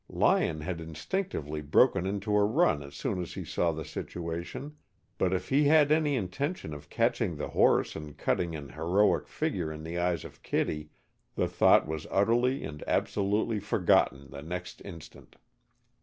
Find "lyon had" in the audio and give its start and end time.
0.09-0.81